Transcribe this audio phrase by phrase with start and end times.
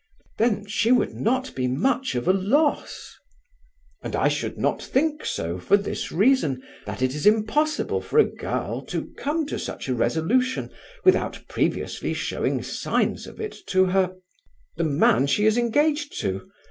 [0.39, 3.13] "Then she would not be much of a loss."
[4.01, 8.25] "And I should not think so for this reason, that it is impossible for a
[8.35, 10.71] girl to come to such a resolution
[11.05, 14.15] without previously showing signs of it to her...
[14.75, 16.49] the man she is engaged to.